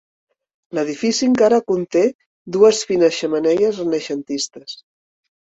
[0.77, 2.01] L'edifici encara conté
[2.57, 4.77] dues fines xemeneies renaixentistes.